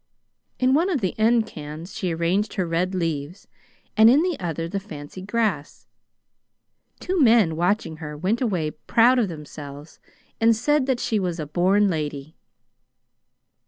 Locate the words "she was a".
10.99-11.45